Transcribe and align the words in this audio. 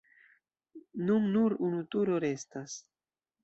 Nun 1.11 1.29
nur 1.37 1.57
unu 1.69 1.85
turo 1.95 2.19
restas. 2.27 2.83